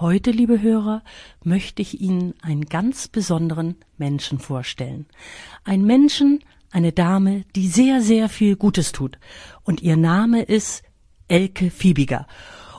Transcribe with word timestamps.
Heute, 0.00 0.30
liebe 0.30 0.62
Hörer, 0.62 1.02
möchte 1.44 1.82
ich 1.82 2.00
Ihnen 2.00 2.32
einen 2.40 2.64
ganz 2.64 3.06
besonderen 3.06 3.76
Menschen 3.98 4.38
vorstellen. 4.38 5.04
Ein 5.62 5.84
Menschen, 5.84 6.42
eine 6.70 6.92
Dame, 6.92 7.44
die 7.54 7.68
sehr, 7.68 8.00
sehr 8.00 8.30
viel 8.30 8.56
Gutes 8.56 8.92
tut. 8.92 9.18
Und 9.62 9.82
ihr 9.82 9.98
Name 9.98 10.40
ist 10.40 10.84
Elke 11.28 11.70
Fiebiger. 11.70 12.26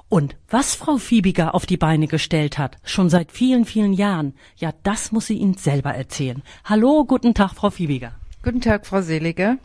Und 0.10 0.36
was 0.50 0.74
Frau 0.74 0.98
Fiebiger 0.98 1.54
auf 1.54 1.68
die 1.68 1.78
Beine 1.78 2.08
gestellt 2.08 2.58
hat, 2.58 2.78
schon 2.84 3.12
seit 3.12 3.32
vielen, 3.32 3.66
vielen 3.66 3.94
Jahren, 3.94 4.34
ja, 4.56 4.74
das 4.82 5.12
muss 5.12 5.28
sie 5.28 5.38
Ihnen 5.38 5.54
selber 5.54 5.94
erzählen. 5.94 6.42
Hallo, 6.66 7.06
guten 7.06 7.36
Tag, 7.36 7.54
Frau 7.54 7.70
Fiebiger. 7.70 8.14
Guten 8.42 8.62
Tag, 8.62 8.88
Frau 8.88 9.04
Seliger. 9.04 9.60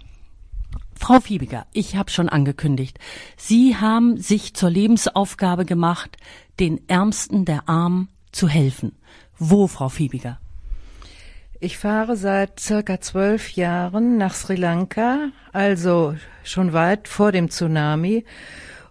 Frau 0.99 1.21
Fiebiger, 1.21 1.67
ich 1.73 1.95
habe 1.97 2.11
schon 2.11 2.29
angekündigt, 2.29 2.99
Sie 3.37 3.77
haben 3.77 4.17
sich 4.17 4.55
zur 4.55 4.71
Lebensaufgabe 4.71 5.65
gemacht, 5.65 6.17
den 6.59 6.81
Ärmsten 6.89 7.45
der 7.45 7.69
Armen 7.69 8.09
zu 8.33 8.49
helfen. 8.49 8.96
Wo, 9.39 9.67
Frau 9.67 9.89
Fiebiger? 9.89 10.40
Ich 11.61 11.79
fahre 11.79 12.17
seit 12.17 12.61
circa 12.61 13.01
zwölf 13.01 13.53
Jahren 13.53 14.18
nach 14.18 14.35
Sri 14.35 14.57
Lanka, 14.57 15.31
also 15.53 16.14
schon 16.45 16.73
weit 16.73 17.09
vor 17.09 17.32
dem 17.32 17.51
Tsunami, 17.51 18.25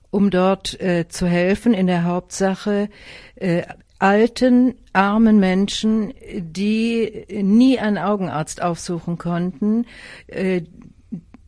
um 0.09 0.29
dort 0.29 0.79
äh, 0.79 1.07
zu 1.07 1.27
helfen, 1.27 1.73
in 1.73 1.87
der 1.87 2.05
Hauptsache 2.05 2.89
äh, 3.35 3.63
alten, 3.99 4.75
armen 4.93 5.39
Menschen, 5.39 6.13
die 6.33 7.25
nie 7.29 7.79
einen 7.79 7.97
Augenarzt 7.97 8.61
aufsuchen 8.61 9.17
konnten, 9.17 9.85
äh, 10.27 10.61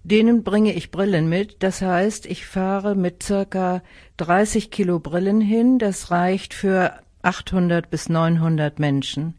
denen 0.07 0.43
bringe 0.43 0.73
ich 0.73 0.91
Brillen 0.91 1.27
mit. 1.27 1.61
Das 1.63 1.81
heißt, 1.81 2.25
ich 2.25 2.45
fahre 2.45 2.95
mit 2.95 3.23
circa 3.23 3.81
30 4.17 4.71
Kilo 4.71 4.99
Brillen 4.99 5.41
hin. 5.41 5.79
Das 5.79 6.11
reicht 6.11 6.53
für 6.53 6.93
800 7.23 7.89
bis 7.89 8.07
900 8.07 8.79
Menschen. 8.79 9.35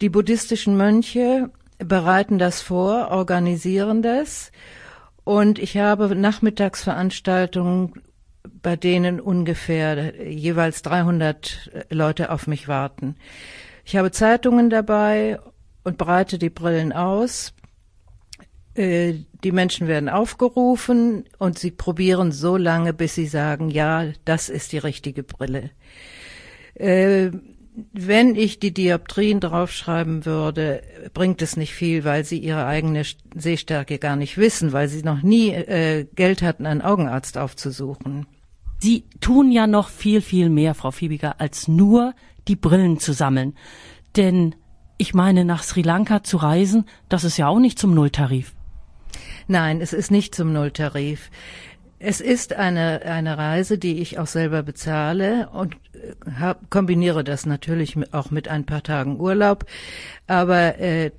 Die 0.00 0.08
buddhistischen 0.08 0.76
Mönche 0.76 1.50
bereiten 1.78 2.38
das 2.38 2.60
vor, 2.60 3.08
organisieren 3.10 4.02
das. 4.02 4.52
Und 5.24 5.58
ich 5.58 5.76
habe 5.78 6.14
Nachmittagsveranstaltungen, 6.14 8.02
bei 8.62 8.76
denen 8.76 9.20
ungefähr 9.20 10.28
jeweils 10.28 10.82
300 10.82 11.86
Leute 11.90 12.30
auf 12.30 12.46
mich 12.46 12.68
warten. 12.68 13.16
Ich 13.84 13.96
habe 13.96 14.12
Zeitungen 14.12 14.70
dabei 14.70 15.40
und 15.82 15.98
breite 15.98 16.38
die 16.38 16.50
Brillen 16.50 16.92
aus, 16.92 17.52
äh, 18.74 19.14
die 19.44 19.52
Menschen 19.52 19.86
werden 19.86 20.08
aufgerufen 20.08 21.24
und 21.38 21.58
sie 21.58 21.70
probieren 21.70 22.32
so 22.32 22.56
lange, 22.56 22.92
bis 22.92 23.14
sie 23.14 23.26
sagen, 23.26 23.70
ja, 23.70 24.06
das 24.24 24.48
ist 24.48 24.72
die 24.72 24.78
richtige 24.78 25.22
Brille. 25.22 25.70
Äh, 26.74 27.30
wenn 27.92 28.34
ich 28.34 28.60
die 28.60 28.74
Dioptrien 28.74 29.40
draufschreiben 29.40 30.26
würde, 30.26 30.82
bringt 31.14 31.40
es 31.40 31.56
nicht 31.56 31.72
viel, 31.72 32.04
weil 32.04 32.24
sie 32.24 32.38
ihre 32.38 32.66
eigene 32.66 33.02
Sehstärke 33.34 33.98
gar 33.98 34.16
nicht 34.16 34.36
wissen, 34.36 34.72
weil 34.72 34.88
sie 34.88 35.02
noch 35.02 35.22
nie 35.22 35.50
äh, 35.50 36.06
Geld 36.14 36.42
hatten, 36.42 36.66
einen 36.66 36.82
Augenarzt 36.82 37.38
aufzusuchen. 37.38 38.26
Sie 38.78 39.04
tun 39.20 39.50
ja 39.50 39.66
noch 39.66 39.88
viel, 39.88 40.20
viel 40.20 40.50
mehr, 40.50 40.74
Frau 40.74 40.90
Fiebiger, 40.90 41.40
als 41.40 41.68
nur 41.68 42.14
die 42.48 42.56
Brillen 42.56 42.98
zu 42.98 43.12
sammeln. 43.12 43.54
Denn 44.16 44.54
ich 44.98 45.14
meine, 45.14 45.44
nach 45.44 45.62
Sri 45.62 45.82
Lanka 45.82 46.22
zu 46.22 46.36
reisen, 46.36 46.84
das 47.08 47.24
ist 47.24 47.36
ja 47.36 47.48
auch 47.48 47.58
nicht 47.58 47.78
zum 47.78 47.94
Nulltarif. 47.94 48.54
Nein, 49.48 49.80
es 49.80 49.92
ist 49.92 50.10
nicht 50.10 50.34
zum 50.34 50.52
Nulltarif. 50.52 51.30
Es 51.98 52.20
ist 52.20 52.54
eine, 52.54 53.02
eine 53.02 53.38
Reise, 53.38 53.78
die 53.78 54.00
ich 54.00 54.18
auch 54.18 54.26
selber 54.26 54.62
bezahle 54.64 55.48
und 55.50 55.76
äh, 55.94 56.30
hab, 56.40 56.68
kombiniere 56.68 57.22
das 57.22 57.46
natürlich 57.46 57.96
auch 58.12 58.30
mit 58.30 58.48
ein 58.48 58.66
paar 58.66 58.82
Tagen 58.82 59.20
Urlaub. 59.20 59.66
Aber 60.26 60.78
äh, 60.80 61.12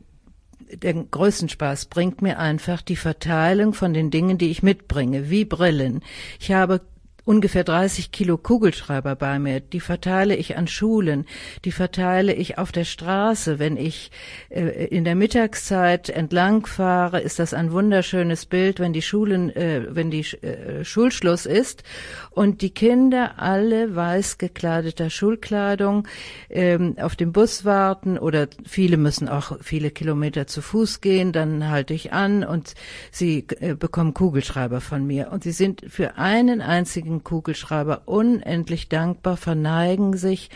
den 0.75 1.09
größten 1.09 1.49
Spaß 1.49 1.85
bringt 1.85 2.21
mir 2.21 2.39
einfach 2.39 2.81
die 2.81 2.95
Verteilung 2.95 3.73
von 3.73 3.93
den 3.93 4.11
Dingen, 4.11 4.37
die 4.37 4.49
ich 4.49 4.63
mitbringe, 4.63 5.29
wie 5.29 5.45
Brillen. 5.45 6.01
Ich 6.39 6.51
habe 6.51 6.81
ungefähr 7.25 7.63
30 7.63 8.11
Kilo 8.11 8.37
Kugelschreiber 8.37 9.15
bei 9.15 9.39
mir. 9.39 9.59
Die 9.61 9.79
verteile 9.79 10.35
ich 10.35 10.57
an 10.57 10.67
Schulen, 10.67 11.25
die 11.63 11.71
verteile 11.71 12.33
ich 12.33 12.57
auf 12.57 12.71
der 12.71 12.83
Straße. 12.83 13.59
Wenn 13.59 13.77
ich 13.77 14.11
äh, 14.49 14.87
in 14.87 15.05
der 15.05 15.15
Mittagszeit 15.15 16.09
entlang 16.09 16.65
fahre, 16.65 17.21
ist 17.21 17.39
das 17.39 17.53
ein 17.53 17.71
wunderschönes 17.71 18.45
Bild, 18.45 18.79
wenn 18.79 18.93
die 18.93 19.01
Schulen, 19.01 19.49
äh, 19.55 19.87
wenn 19.89 20.11
die 20.11 20.21
äh, 20.41 20.83
Schulschluss 20.83 21.45
ist 21.45 21.83
und 22.31 22.61
die 22.61 22.71
Kinder 22.71 23.35
alle 23.37 23.95
weiß 23.95 24.37
gekleideter 24.37 25.09
Schulkleidung 25.09 26.07
ähm, 26.49 26.95
auf 26.99 27.15
dem 27.15 27.31
Bus 27.31 27.63
warten 27.63 28.17
oder 28.17 28.47
viele 28.65 28.97
müssen 28.97 29.29
auch 29.29 29.57
viele 29.61 29.91
Kilometer 29.91 30.47
zu 30.47 30.61
Fuß 30.61 31.01
gehen, 31.01 31.31
dann 31.31 31.69
halte 31.69 31.93
ich 31.93 32.11
an 32.11 32.43
und 32.43 32.73
sie 33.11 33.45
äh, 33.59 33.75
bekommen 33.75 34.13
Kugelschreiber 34.13 34.81
von 34.81 35.05
mir 35.05 35.31
und 35.31 35.43
sie 35.43 35.51
sind 35.51 35.83
für 35.87 36.17
einen 36.17 36.61
einzigen 36.61 37.12
riesigen 37.13 37.23
Kugelschreiber 37.23 38.03
unendlich 38.05 38.89
dankbar, 38.89 39.37
verneigen 39.37 40.17
sich 40.17 40.49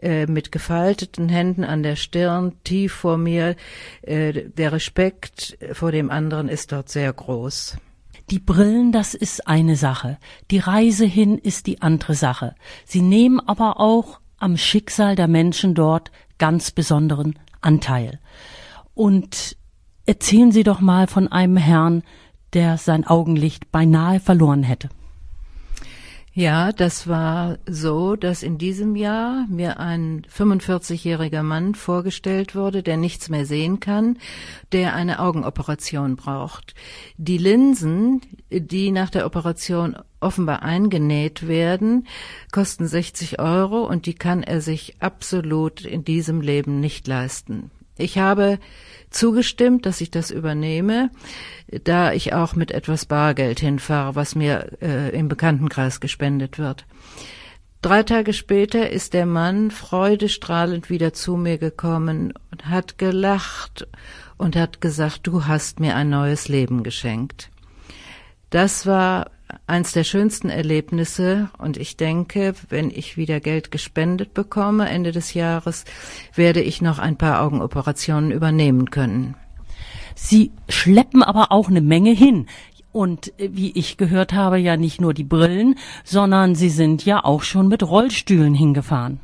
äh, 0.00 0.26
mit 0.26 0.52
gefalteten 0.52 1.28
Händen 1.28 1.64
an 1.64 1.82
der 1.82 1.96
Stirn 1.96 2.52
tief 2.64 2.92
vor 2.92 3.18
mir. 3.18 3.56
Äh, 4.02 4.50
der 4.56 4.72
Respekt 4.72 5.58
vor 5.72 5.92
dem 5.92 6.10
anderen 6.10 6.48
ist 6.48 6.72
dort 6.72 6.88
sehr 6.88 7.12
groß. 7.12 7.78
Die 8.30 8.40
Brillen, 8.40 8.92
das 8.92 9.14
ist 9.14 9.46
eine 9.46 9.76
Sache. 9.76 10.18
Die 10.50 10.58
Reise 10.58 11.06
hin 11.06 11.38
ist 11.38 11.66
die 11.66 11.80
andere 11.80 12.14
Sache. 12.14 12.54
Sie 12.84 13.02
nehmen 13.02 13.40
aber 13.40 13.78
auch 13.78 14.20
am 14.38 14.56
Schicksal 14.56 15.14
der 15.14 15.28
Menschen 15.28 15.74
dort 15.74 16.10
ganz 16.38 16.70
besonderen 16.72 17.38
Anteil. 17.60 18.18
Und 18.94 19.56
erzählen 20.06 20.50
Sie 20.50 20.64
doch 20.64 20.80
mal 20.80 21.06
von 21.06 21.28
einem 21.28 21.56
Herrn, 21.56 22.02
der 22.52 22.78
sein 22.78 23.06
Augenlicht 23.06 23.70
beinahe 23.70 24.18
verloren 24.18 24.62
hätte. 24.62 24.88
Ja, 26.38 26.70
das 26.70 27.08
war 27.08 27.56
so, 27.66 28.14
dass 28.14 28.42
in 28.42 28.58
diesem 28.58 28.94
Jahr 28.94 29.46
mir 29.48 29.80
ein 29.80 30.20
45-jähriger 30.26 31.42
Mann 31.42 31.74
vorgestellt 31.74 32.54
wurde, 32.54 32.82
der 32.82 32.98
nichts 32.98 33.30
mehr 33.30 33.46
sehen 33.46 33.80
kann, 33.80 34.18
der 34.70 34.94
eine 34.94 35.20
Augenoperation 35.20 36.16
braucht. 36.16 36.74
Die 37.16 37.38
Linsen, 37.38 38.20
die 38.50 38.90
nach 38.90 39.08
der 39.08 39.24
Operation 39.24 39.96
offenbar 40.20 40.62
eingenäht 40.62 41.48
werden, 41.48 42.06
kosten 42.52 42.86
60 42.86 43.38
Euro 43.38 43.86
und 43.86 44.04
die 44.04 44.14
kann 44.14 44.42
er 44.42 44.60
sich 44.60 44.96
absolut 45.00 45.86
in 45.86 46.04
diesem 46.04 46.42
Leben 46.42 46.80
nicht 46.80 47.06
leisten. 47.06 47.70
Ich 47.98 48.18
habe 48.18 48.58
zugestimmt, 49.10 49.86
dass 49.86 50.00
ich 50.00 50.10
das 50.10 50.30
übernehme, 50.30 51.10
da 51.84 52.12
ich 52.12 52.34
auch 52.34 52.54
mit 52.54 52.70
etwas 52.70 53.06
Bargeld 53.06 53.60
hinfahre, 53.60 54.14
was 54.14 54.34
mir 54.34 54.76
äh, 54.82 55.16
im 55.16 55.28
Bekanntenkreis 55.28 56.00
gespendet 56.00 56.58
wird. 56.58 56.84
Drei 57.82 58.02
Tage 58.02 58.32
später 58.32 58.90
ist 58.90 59.14
der 59.14 59.26
Mann 59.26 59.70
freudestrahlend 59.70 60.90
wieder 60.90 61.12
zu 61.12 61.36
mir 61.36 61.58
gekommen 61.58 62.34
und 62.50 62.66
hat 62.66 62.98
gelacht 62.98 63.86
und 64.38 64.56
hat 64.56 64.80
gesagt, 64.80 65.26
du 65.26 65.46
hast 65.46 65.78
mir 65.78 65.94
ein 65.94 66.10
neues 66.10 66.48
Leben 66.48 66.82
geschenkt. 66.82 67.50
Das 68.50 68.86
war 68.86 69.30
eins 69.66 69.92
der 69.92 70.04
schönsten 70.04 70.48
Erlebnisse 70.48 71.50
und 71.58 71.76
ich 71.76 71.96
denke, 71.96 72.54
wenn 72.68 72.90
ich 72.90 73.16
wieder 73.16 73.40
Geld 73.40 73.70
gespendet 73.70 74.34
bekomme 74.34 74.88
Ende 74.88 75.12
des 75.12 75.34
Jahres, 75.34 75.84
werde 76.34 76.60
ich 76.60 76.82
noch 76.82 76.98
ein 76.98 77.16
paar 77.16 77.42
Augenoperationen 77.42 78.30
übernehmen 78.30 78.90
können. 78.90 79.34
Sie 80.14 80.50
schleppen 80.68 81.22
aber 81.22 81.52
auch 81.52 81.68
eine 81.68 81.80
Menge 81.80 82.12
hin. 82.12 82.46
Und 82.92 83.32
wie 83.36 83.72
ich 83.72 83.98
gehört 83.98 84.32
habe, 84.32 84.56
ja 84.56 84.78
nicht 84.78 85.02
nur 85.02 85.12
die 85.12 85.24
Brillen, 85.24 85.76
sondern 86.02 86.54
Sie 86.54 86.70
sind 86.70 87.04
ja 87.04 87.22
auch 87.22 87.42
schon 87.42 87.68
mit 87.68 87.82
Rollstühlen 87.82 88.54
hingefahren. 88.54 89.20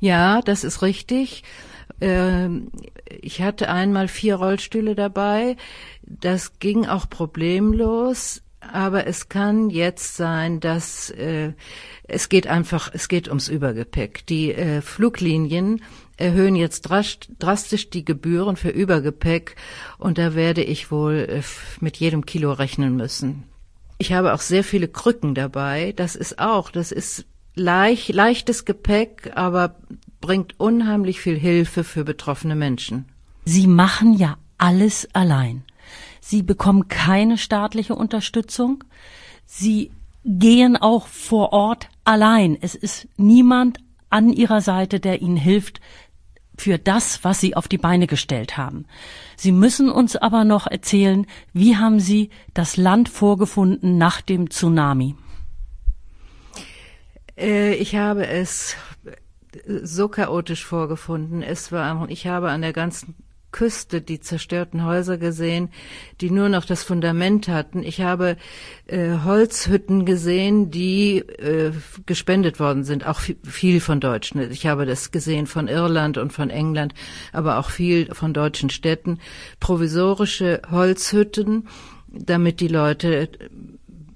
Ja, 0.00 0.40
das 0.40 0.64
ist 0.64 0.80
richtig. 0.80 1.42
Ähm, 2.00 2.70
ich 3.20 3.42
hatte 3.42 3.68
einmal 3.68 4.08
vier 4.08 4.36
Rollstühle 4.36 4.94
dabei. 4.94 5.58
Das 6.02 6.58
ging 6.58 6.86
auch 6.86 7.10
problemlos 7.10 8.42
aber 8.60 9.06
es 9.06 9.28
kann 9.28 9.70
jetzt 9.70 10.16
sein, 10.16 10.60
dass 10.60 11.10
äh, 11.10 11.52
es 12.04 12.28
geht 12.28 12.46
einfach, 12.46 12.90
es 12.92 13.08
geht 13.08 13.28
ums 13.28 13.48
Übergepäck. 13.48 14.26
Die 14.26 14.52
äh, 14.52 14.82
Fluglinien 14.82 15.82
erhöhen 16.16 16.54
jetzt 16.54 16.82
drastisch 16.82 17.90
die 17.90 18.04
Gebühren 18.04 18.56
für 18.56 18.68
Übergepäck 18.68 19.56
und 19.98 20.18
da 20.18 20.34
werde 20.34 20.62
ich 20.62 20.90
wohl 20.90 21.26
äh, 21.28 21.42
mit 21.80 21.96
jedem 21.96 22.26
Kilo 22.26 22.52
rechnen 22.52 22.96
müssen. 22.96 23.44
Ich 23.98 24.12
habe 24.12 24.34
auch 24.34 24.40
sehr 24.40 24.64
viele 24.64 24.88
Krücken 24.88 25.34
dabei. 25.34 25.92
Das 25.96 26.16
ist 26.16 26.38
auch, 26.38 26.70
das 26.70 26.92
ist 26.92 27.26
leicht, 27.54 28.08
leichtes 28.10 28.64
Gepäck, 28.64 29.32
aber 29.34 29.76
bringt 30.20 30.58
unheimlich 30.60 31.20
viel 31.20 31.38
Hilfe 31.38 31.84
für 31.84 32.04
betroffene 32.04 32.54
Menschen. 32.54 33.06
Sie 33.44 33.66
machen 33.66 34.14
ja 34.14 34.36
alles 34.58 35.08
allein. 35.14 35.64
Sie 36.20 36.42
bekommen 36.42 36.88
keine 36.88 37.38
staatliche 37.38 37.94
Unterstützung. 37.94 38.84
Sie 39.46 39.90
gehen 40.24 40.76
auch 40.76 41.06
vor 41.06 41.52
Ort 41.52 41.88
allein. 42.04 42.56
Es 42.60 42.74
ist 42.74 43.08
niemand 43.16 43.78
an 44.10 44.30
ihrer 44.30 44.60
Seite, 44.60 45.00
der 45.00 45.22
ihnen 45.22 45.36
hilft, 45.36 45.80
für 46.56 46.78
das, 46.78 47.24
was 47.24 47.40
Sie 47.40 47.56
auf 47.56 47.68
die 47.68 47.78
Beine 47.78 48.06
gestellt 48.06 48.58
haben. 48.58 48.84
Sie 49.36 49.50
müssen 49.50 49.90
uns 49.90 50.14
aber 50.16 50.44
noch 50.44 50.66
erzählen, 50.66 51.26
wie 51.54 51.76
haben 51.76 52.00
Sie 52.00 52.28
das 52.52 52.76
Land 52.76 53.08
vorgefunden 53.08 53.96
nach 53.96 54.20
dem 54.20 54.50
Tsunami? 54.50 55.16
Äh, 57.38 57.74
ich 57.74 57.96
habe 57.96 58.26
es 58.26 58.76
so 59.82 60.08
chaotisch 60.08 60.64
vorgefunden. 60.64 61.42
Es 61.42 61.72
war, 61.72 62.08
ich 62.10 62.26
habe 62.26 62.50
an 62.50 62.60
der 62.60 62.74
ganzen 62.74 63.14
Küste 63.52 64.00
die 64.00 64.20
zerstörten 64.20 64.84
Häuser 64.84 65.18
gesehen, 65.18 65.70
die 66.20 66.30
nur 66.30 66.48
noch 66.48 66.64
das 66.64 66.82
Fundament 66.82 67.48
hatten. 67.48 67.82
Ich 67.82 68.00
habe 68.00 68.36
äh, 68.86 69.18
Holzhütten 69.24 70.04
gesehen, 70.04 70.70
die 70.70 71.18
äh, 71.18 71.72
gespendet 72.06 72.60
worden 72.60 72.84
sind, 72.84 73.06
auch 73.06 73.20
viel 73.20 73.80
von 73.80 74.00
Deutschen. 74.00 74.50
Ich 74.50 74.66
habe 74.66 74.86
das 74.86 75.10
gesehen 75.10 75.46
von 75.46 75.68
Irland 75.68 76.18
und 76.18 76.32
von 76.32 76.50
England, 76.50 76.94
aber 77.32 77.58
auch 77.58 77.70
viel 77.70 78.14
von 78.14 78.32
deutschen 78.32 78.70
Städten. 78.70 79.18
Provisorische 79.58 80.62
Holzhütten, 80.70 81.68
damit 82.08 82.60
die 82.60 82.68
Leute 82.68 83.28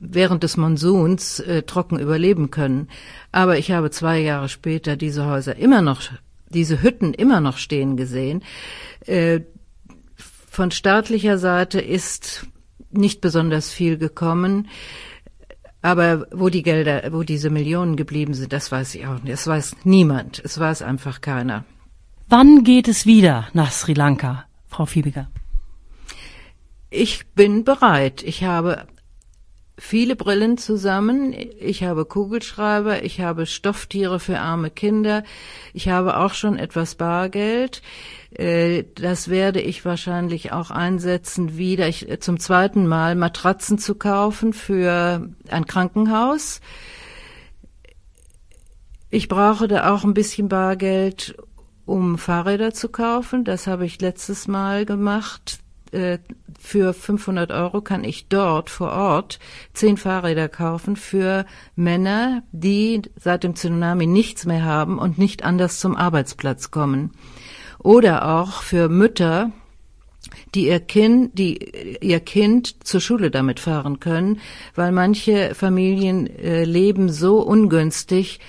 während 0.07 0.43
des 0.43 0.57
Monsuns 0.57 1.41
äh, 1.41 1.63
trocken 1.63 1.99
überleben 1.99 2.51
können. 2.51 2.89
Aber 3.33 3.59
ich 3.59 3.73
habe 3.73 3.91
zwei 3.91 4.21
Jahre 4.21 4.49
später 4.49 4.97
diese 4.97 5.27
Häuser 5.27 5.57
immer 5.57 5.83
noch, 5.83 6.03
diese 6.55 6.83
Hütten 6.83 7.13
immer 7.15 7.41
noch 7.41 7.59
stehen 7.59 7.97
gesehen. 7.97 8.43
Äh, 9.07 9.41
von 10.51 10.71
staatlicher 10.71 11.37
Seite 11.39 11.81
ist 11.81 12.47
nicht 12.91 13.21
besonders 13.21 13.71
viel 13.71 13.99
gekommen. 13.99 14.69
Aber 15.83 16.27
wo 16.33 16.49
die 16.49 16.63
Gelder, 16.63 17.13
wo 17.13 17.25
diese 17.25 17.51
Millionen 17.51 17.97
geblieben 17.97 18.33
sind, 18.33 18.55
das 18.55 18.73
weiß 18.73 18.95
ich 18.95 19.07
auch 19.07 19.23
nicht. 19.23 19.33
Das 19.33 19.47
weiß 19.47 19.77
niemand. 19.85 20.41
Es 20.43 20.59
weiß 20.59 20.81
einfach 20.81 21.21
keiner. 21.21 21.65
Wann 22.29 22.65
geht 22.65 22.89
es 22.89 23.05
wieder 23.05 23.49
nach 23.53 23.71
Sri 23.71 23.93
Lanka, 23.93 24.47
Frau 24.67 24.87
Fiebiger? 24.87 25.29
Ich 26.89 27.27
bin 27.35 27.65
bereit. 27.65 28.23
Ich 28.23 28.45
habe 28.45 28.87
viele 29.77 30.17
Brillen 30.17 30.57
zusammen. 30.59 31.35
Ich 31.59 31.83
habe 31.83 32.05
Kugelschreiber, 32.05 33.03
ich 33.03 33.21
habe 33.21 33.47
Stofftiere 33.47 34.21
für 34.21 34.39
arme 34.39 34.71
Kinder, 34.71 35.25
ich 35.73 35.89
habe 35.89 36.17
auch 36.19 36.35
schon 36.35 36.59
etwas 36.59 36.95
Bargeld. 36.95 37.83
Äh, 38.31 38.85
das 38.95 39.29
werde 39.29 39.61
ich 39.61 39.85
wahrscheinlich 39.85 40.53
auch 40.53 40.71
einsetzen, 40.71 41.57
wieder 41.57 41.89
ich, 41.89 42.07
zum 42.21 42.39
zweiten 42.39 42.87
Mal 42.87 43.15
Matratzen 43.17 43.79
zu 43.79 43.95
kaufen 43.95 44.53
für 44.53 45.29
ein 45.49 45.67
Krankenhaus. 45.67 46.61
Ich 49.11 49.29
brauche 49.29 49.69
da 49.69 49.95
auch 49.95 50.05
ein 50.05 50.15
bisschen 50.15 50.49
Bargeld, 50.49 51.37
um 51.87 52.19
Fahrräder 52.19 52.75
zu 52.75 52.89
kaufen. 52.89 53.45
Das 53.45 53.67
habe 53.67 53.87
ich 53.87 54.01
letztes 54.01 54.49
Mal 54.49 54.87
gemacht. 54.87 55.64
Äh, 55.95 56.19
für 56.59 56.95
500 56.95 57.53
Euro 57.53 57.83
kann 57.83 58.05
ich 58.05 58.29
dort 58.29 58.71
vor 58.71 58.91
Ort 58.93 59.39
zehn 59.75 59.97
Fahrräder 59.97 60.49
kaufen 60.49 60.97
für 60.97 61.45
Männer, 61.77 62.43
die 62.53 63.03
seit 63.17 63.45
dem 63.45 63.55
Tsunami 63.55 64.07
nichts 64.07 64.47
mehr 64.47 64.65
haben 64.65 64.99
und 64.99 65.19
nicht 65.19 65.45
anders 65.45 65.79
zum 65.79 65.95
Arbeitsplatz 65.95 66.71
kommen. 66.71 67.13
Oder 67.79 68.41
auch 68.41 68.63
für 68.63 68.89
Mütter, 68.89 69.53
die 70.55 70.69
ihr 70.69 70.81
Kind, 70.81 71.39
die 71.39 71.99
ihr 72.01 72.21
Kind 72.21 72.87
zur 72.87 73.01
Schule 73.01 73.31
damit 73.31 73.61
fahren 73.61 74.01
können, 74.01 74.41
weil 74.75 74.91
manche 74.91 75.55
Familien 75.55 76.27
äh, 76.27 76.65
leben 76.65 77.11
so 77.11 77.41
ungünstig, 77.41 78.41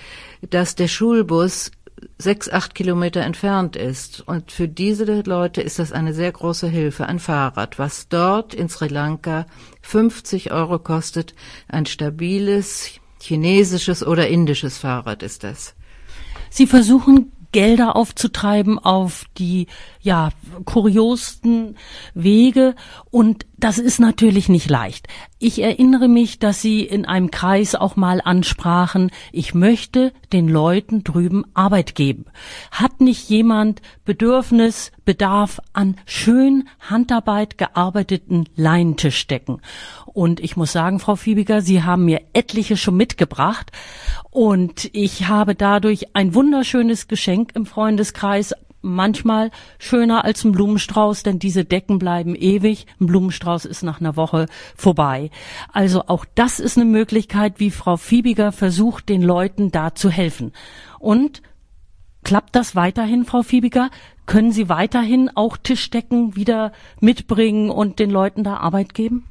dass 0.48 0.74
der 0.74 0.88
Schulbus 0.88 1.70
sechs, 2.18 2.48
acht 2.48 2.74
Kilometer 2.74 3.22
entfernt 3.22 3.76
ist. 3.76 4.20
Und 4.26 4.52
für 4.52 4.68
diese 4.68 5.04
Leute 5.22 5.60
ist 5.60 5.78
das 5.78 5.92
eine 5.92 6.14
sehr 6.14 6.32
große 6.32 6.68
Hilfe, 6.68 7.06
ein 7.06 7.18
Fahrrad, 7.18 7.78
was 7.78 8.08
dort 8.08 8.54
in 8.54 8.68
Sri 8.68 8.88
Lanka 8.88 9.46
50 9.82 10.52
Euro 10.52 10.78
kostet. 10.78 11.34
Ein 11.68 11.86
stabiles 11.86 12.92
chinesisches 13.20 14.06
oder 14.06 14.28
indisches 14.28 14.78
Fahrrad 14.78 15.22
ist 15.22 15.44
das. 15.44 15.74
Sie 16.50 16.66
versuchen 16.66 17.32
Gelder 17.52 17.96
aufzutreiben 17.96 18.78
auf 18.78 19.24
die 19.38 19.66
ja 20.06 20.30
kuriosten 20.64 21.76
Wege 22.14 22.74
und 23.10 23.44
das 23.58 23.78
ist 23.78 23.98
natürlich 24.00 24.48
nicht 24.48 24.70
leicht. 24.70 25.08
Ich 25.38 25.62
erinnere 25.62 26.08
mich, 26.08 26.38
dass 26.38 26.62
Sie 26.62 26.80
in 26.80 27.04
einem 27.04 27.30
Kreis 27.30 27.74
auch 27.74 27.96
mal 27.96 28.20
ansprachen, 28.22 29.10
ich 29.32 29.54
möchte 29.54 30.12
den 30.32 30.48
Leuten 30.48 31.04
drüben 31.04 31.44
Arbeit 31.54 31.94
geben. 31.94 32.26
Hat 32.70 33.00
nicht 33.00 33.28
jemand 33.28 33.82
Bedürfnis, 34.04 34.92
Bedarf 35.04 35.60
an 35.72 35.96
schön 36.06 36.68
Handarbeit 36.80 37.58
gearbeiteten 37.58 38.48
Leinentischdecken? 38.56 39.60
Und 40.06 40.40
ich 40.40 40.56
muss 40.56 40.72
sagen, 40.72 40.98
Frau 40.98 41.16
Fiebiger, 41.16 41.60
Sie 41.60 41.82
haben 41.82 42.04
mir 42.04 42.22
etliche 42.32 42.76
schon 42.76 42.96
mitgebracht 42.96 43.72
und 44.30 44.90
ich 44.92 45.28
habe 45.28 45.54
dadurch 45.54 46.14
ein 46.14 46.34
wunderschönes 46.34 47.08
Geschenk 47.08 47.52
im 47.54 47.66
Freundeskreis 47.66 48.54
manchmal 48.82 49.50
schöner 49.78 50.24
als 50.24 50.44
ein 50.44 50.52
Blumenstrauß, 50.52 51.22
denn 51.22 51.38
diese 51.38 51.64
Decken 51.64 51.98
bleiben 51.98 52.34
ewig. 52.34 52.86
Ein 53.00 53.06
Blumenstrauß 53.06 53.64
ist 53.64 53.82
nach 53.82 54.00
einer 54.00 54.16
Woche 54.16 54.46
vorbei. 54.76 55.30
Also 55.72 56.04
auch 56.06 56.24
das 56.34 56.60
ist 56.60 56.76
eine 56.76 56.86
Möglichkeit, 56.86 57.54
wie 57.58 57.70
Frau 57.70 57.96
Fiebiger 57.96 58.52
versucht, 58.52 59.08
den 59.08 59.22
Leuten 59.22 59.70
da 59.70 59.94
zu 59.94 60.10
helfen. 60.10 60.52
Und 60.98 61.42
klappt 62.24 62.56
das 62.56 62.74
weiterhin, 62.74 63.24
Frau 63.24 63.42
Fiebiger? 63.42 63.90
Können 64.26 64.50
Sie 64.50 64.68
weiterhin 64.68 65.30
auch 65.34 65.56
Tischdecken 65.56 66.34
wieder 66.34 66.72
mitbringen 67.00 67.70
und 67.70 67.98
den 67.98 68.10
Leuten 68.10 68.42
da 68.42 68.56
Arbeit 68.56 68.94
geben? 68.94 69.24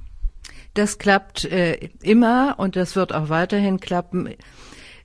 Das 0.73 0.97
klappt 0.97 1.45
äh, 1.45 1.89
immer 2.01 2.55
und 2.57 2.75
das 2.75 2.95
wird 2.95 3.13
auch 3.13 3.29
weiterhin 3.29 3.79
klappen. 3.79 4.29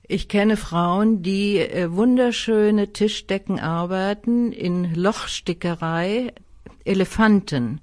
Ich 0.07 0.27
kenne 0.27 0.57
Frauen, 0.57 1.21
die 1.23 1.57
äh, 1.57 1.91
wunderschöne 1.91 2.91
Tischdecken 2.91 3.59
arbeiten 3.59 4.51
in 4.51 4.93
Lochstickerei, 4.93 6.33
Elefanten. 6.83 7.81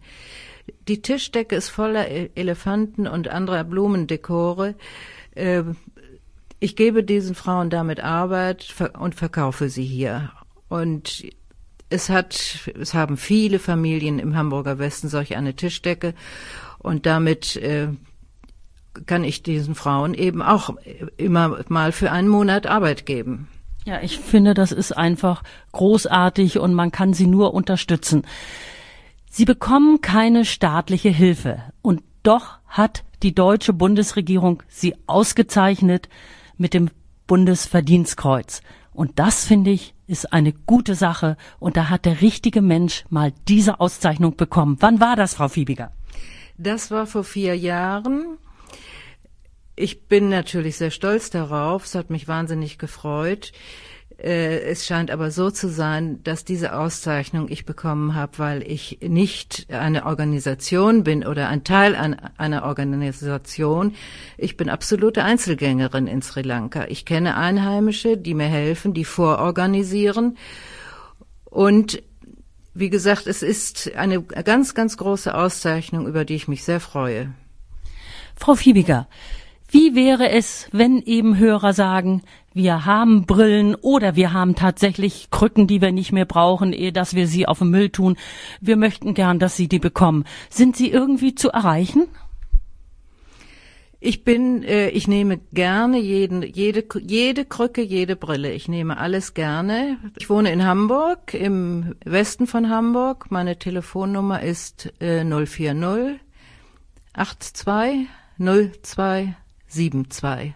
Die 0.89 1.01
Tischdecke 1.01 1.57
ist 1.57 1.69
voller 1.69 2.11
e-, 2.11 2.31
Elefanten 2.35 3.07
und 3.07 3.29
anderer 3.29 3.65
Blumendekore. 3.65 4.75
Äh, 5.35 5.63
ich 6.61 6.77
gebe 6.77 7.05
diesen 7.05 7.35
Frauen 7.35 7.71
damit 7.71 8.01
Arbeit 8.01 8.75
und 8.99 9.15
verkaufe 9.15 9.69
sie 9.69 9.85
hier. 9.85 10.33
Und 10.69 11.25
es 11.89 12.11
hat, 12.11 12.71
es 12.79 12.95
haben 12.95 13.17
viele 13.17 13.59
Familien 13.59 14.19
im 14.19 14.37
Hamburger 14.37 14.79
Westen 14.79 15.09
solch 15.09 15.37
eine 15.37 15.55
Tischdecke 15.55 16.15
und 16.79 17.07
damit 17.07 17.57
äh, 17.57 17.89
kann 19.07 19.25
ich 19.25 19.43
diesen 19.43 19.75
Frauen 19.75 20.15
eben 20.15 20.43
auch 20.43 20.71
immer 21.17 21.59
mal 21.69 21.93
für 21.93 22.11
einen 22.11 22.29
Monat 22.29 22.67
Arbeit 22.67 23.07
geben. 23.07 23.49
Ja, 23.85 24.01
ich 24.03 24.19
finde, 24.19 24.55
das 24.55 24.73
ist 24.73 24.93
einfach 24.93 25.43
großartig 25.73 26.59
und 26.59 26.75
man 26.75 26.93
kann 26.93 27.15
sie 27.15 27.27
nur 27.27 27.55
unterstützen. 27.55 28.27
Sie 29.31 29.45
bekommen 29.45 30.01
keine 30.01 30.45
staatliche 30.45 31.09
Hilfe 31.09 31.63
und 31.81 32.03
doch 32.23 32.59
hat 32.67 33.05
die 33.23 33.35
deutsche 33.35 33.73
Bundesregierung 33.73 34.63
sie 34.69 34.95
ausgezeichnet 35.07 36.09
mit 36.57 36.75
dem 36.75 36.91
Bundesverdienstkreuz. 37.27 38.63
Und 38.93 39.19
das 39.19 39.45
finde 39.45 39.71
ich 39.71 39.95
ist 40.09 40.33
eine 40.33 40.53
gute 40.53 40.95
Sache 40.95 41.37
und 41.61 41.77
da 41.77 41.91
hat 41.91 42.05
der 42.05 42.21
richtige 42.21 42.63
Mensch 42.63 43.05
mal 43.11 43.33
diese 43.47 43.79
Auszeichnung 43.79 44.37
bekommen. 44.37 44.79
Wann 44.81 45.01
war 45.01 45.17
das, 45.17 45.35
Frau 45.35 45.49
Fiebiger? 45.49 45.93
Das 46.57 46.91
war 46.91 47.07
vor 47.07 47.25
vier 47.25 47.57
Jahren 47.57 48.39
ich 49.79 50.09
bin 50.09 50.29
natürlich 50.29 50.77
sehr 50.77 50.91
stolz 50.91 51.31
darauf. 51.31 51.85
Es 51.85 51.95
hat 51.95 52.11
mich 52.11 52.29
wahnsinnig 52.29 52.79
gefreut. 52.79 53.53
Äh, 54.19 54.61
es 54.63 54.87
scheint 54.87 55.11
aber 55.11 55.31
so 55.31 55.51
zu 55.51 55.69
sein, 55.69 56.23
dass 56.25 56.45
diese 56.45 56.77
Auszeichnung 56.77 57.49
ich 57.49 57.65
bekommen 57.65 58.15
habe, 58.15 58.39
weil 58.39 58.63
ich 58.71 58.99
nicht 59.01 59.67
eine 59.71 60.07
Organisation 60.07 61.05
bin 61.05 61.25
oder 61.25 61.49
ein 61.49 61.63
Teil 61.63 61.95
einer 62.37 62.65
Organisation. 62.65 63.95
Ich 64.37 64.57
bin 64.57 64.69
absolute 64.69 65.23
Einzelgängerin 65.23 66.09
in 66.09 66.23
Sri 66.23 66.43
Lanka. 66.43 66.87
Ich 66.89 67.05
kenne 67.05 67.37
Einheimische, 67.37 68.17
die 68.17 68.35
mir 68.35 68.49
helfen, 68.49 68.93
die 68.93 69.05
vororganisieren. 69.05 70.37
Und 71.45 72.03
wie 72.75 72.91
gesagt, 72.91 73.27
es 73.27 73.43
ist 73.43 73.95
eine 73.97 74.23
ganz, 74.23 74.75
ganz 74.75 74.97
große 74.97 75.35
Auszeichnung, 75.35 76.07
über 76.07 76.25
die 76.25 76.35
ich 76.35 76.49
mich 76.49 76.65
sehr 76.65 76.81
freue. 76.81 77.33
Frau 78.37 78.55
Fiebiger, 78.55 79.09
wie 79.71 79.95
wäre 79.95 80.31
es, 80.31 80.69
wenn 80.73 81.03
eben 81.03 81.37
Hörer 81.37 81.75
sagen, 81.75 82.23
wir 82.55 82.87
haben 82.87 83.27
Brillen 83.27 83.75
oder 83.75 84.17
wir 84.17 84.33
haben 84.33 84.55
tatsächlich 84.55 85.29
Krücken, 85.31 85.67
die 85.67 85.83
wir 85.83 85.93
nicht 85.93 86.11
mehr 86.11 86.25
brauchen, 86.25 86.73
ehe 86.73 86.93
dass 86.93 87.15
wir 87.15 87.27
sie 87.27 87.47
auf 87.47 87.59
den 87.59 87.71
Müll 87.71 87.91
tun. 87.91 88.17
Wir 88.61 88.77
möchten 88.77 89.13
gern, 89.15 89.39
dass 89.39 89.57
sie 89.57 89.69
die 89.69 89.79
bekommen. 89.79 90.25
Sind 90.49 90.75
sie 90.77 90.91
irgendwie 90.91 91.35
zu 91.35 91.51
erreichen? 91.51 92.09
Ich 94.01 94.25
bin, 94.25 94.63
äh, 94.63 94.89
ich 94.91 95.09
nehme 95.09 95.39
gerne 95.53 95.99
jeden, 95.99 96.43
jede, 96.43 96.85
jede 97.01 97.45
Krücke, 97.45 97.83
jede 97.83 98.17
Brille. 98.17 98.53
Ich 98.53 98.69
nehme 98.69 98.97
alles 98.97 99.35
gerne. 99.35 99.99
Ich 100.17 100.31
wohne 100.31 100.53
in 100.53 100.65
Hamburg, 100.65 101.35
im 101.35 101.97
Westen 102.05 102.47
von 102.47 102.71
Hamburg. 102.71 103.31
Meine 103.31 103.59
Telefonnummer 103.59 104.41
ist 104.41 104.93
äh, 105.01 105.25
040 105.25 106.21
82 107.13 108.07
02 108.39 109.35
72. 109.69 110.55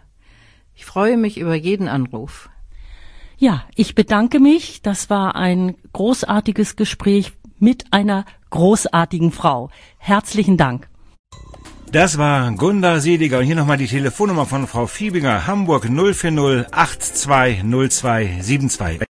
Ich 0.75 0.85
freue 0.85 1.17
mich 1.17 1.39
über 1.39 1.55
jeden 1.55 1.89
Anruf. 1.89 2.51
Ja, 3.39 3.65
ich 3.75 3.95
bedanke 3.95 4.41
mich. 4.41 4.83
Das 4.83 5.09
war 5.11 5.37
ein 5.37 5.77
großartiges 5.93 6.77
Gespräch 6.77 7.33
mit 7.59 7.93
einer 7.93 8.25
großartigen 8.51 9.33
Frau. 9.33 9.71
Herzlichen 9.99 10.57
Dank. 10.57 10.89
Das 11.91 12.17
war 12.17 12.53
Gunda 12.53 13.01
Seliger 13.01 13.41
und 13.41 13.45
hier 13.45 13.57
nochmal 13.57 13.77
die 13.77 13.87
Telefonnummer 13.87 14.47
von 14.47 14.67
Frau 14.67 14.87
Fiebinger, 14.87 15.47
Hamburg 15.47 15.85
040 15.85 16.73
820272. 16.73 19.03